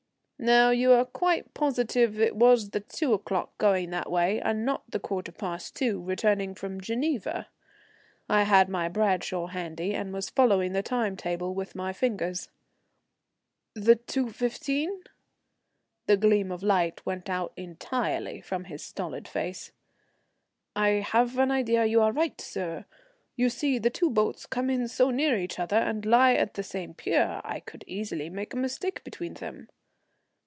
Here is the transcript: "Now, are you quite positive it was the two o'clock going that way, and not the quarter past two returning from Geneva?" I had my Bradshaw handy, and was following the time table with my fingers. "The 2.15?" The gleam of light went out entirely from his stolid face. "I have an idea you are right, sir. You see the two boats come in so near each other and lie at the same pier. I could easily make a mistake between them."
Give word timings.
"Now, 0.43 0.69
are 0.69 0.73
you 0.73 1.05
quite 1.13 1.53
positive 1.53 2.19
it 2.19 2.35
was 2.35 2.71
the 2.71 2.79
two 2.79 3.13
o'clock 3.13 3.55
going 3.59 3.91
that 3.91 4.09
way, 4.09 4.41
and 4.41 4.65
not 4.65 4.89
the 4.89 4.99
quarter 4.99 5.31
past 5.31 5.75
two 5.75 6.01
returning 6.01 6.55
from 6.55 6.81
Geneva?" 6.81 7.49
I 8.27 8.41
had 8.41 8.67
my 8.67 8.89
Bradshaw 8.89 9.45
handy, 9.45 9.93
and 9.93 10.11
was 10.11 10.31
following 10.31 10.71
the 10.71 10.81
time 10.81 11.15
table 11.15 11.53
with 11.53 11.75
my 11.75 11.93
fingers. 11.93 12.49
"The 13.75 13.95
2.15?" 13.97 15.05
The 16.07 16.17
gleam 16.17 16.51
of 16.51 16.63
light 16.63 17.05
went 17.05 17.29
out 17.29 17.53
entirely 17.55 18.41
from 18.41 18.63
his 18.63 18.83
stolid 18.83 19.27
face. 19.27 19.71
"I 20.75 20.87
have 21.13 21.37
an 21.37 21.51
idea 21.51 21.85
you 21.85 22.01
are 22.01 22.11
right, 22.11 22.41
sir. 22.41 22.85
You 23.35 23.47
see 23.51 23.77
the 23.77 23.91
two 23.91 24.09
boats 24.09 24.47
come 24.47 24.71
in 24.71 24.87
so 24.87 25.11
near 25.11 25.37
each 25.37 25.59
other 25.59 25.77
and 25.77 26.03
lie 26.03 26.33
at 26.33 26.55
the 26.55 26.63
same 26.63 26.95
pier. 26.95 27.41
I 27.43 27.59
could 27.59 27.83
easily 27.85 28.31
make 28.31 28.55
a 28.55 28.57
mistake 28.57 29.03
between 29.03 29.35
them." 29.35 29.67